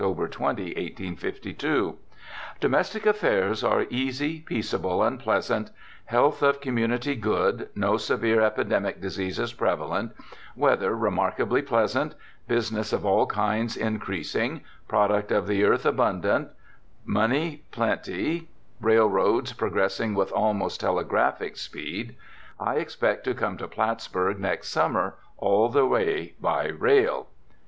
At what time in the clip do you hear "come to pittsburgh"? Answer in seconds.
23.35-24.39